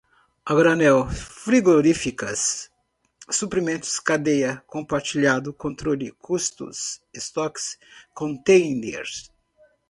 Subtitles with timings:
[0.43, 2.71] a granel frigoríficas
[3.29, 6.77] suprimentos cadeia compartilhado controle custos
[7.19, 7.61] estoque
[8.19, 9.05] contêiner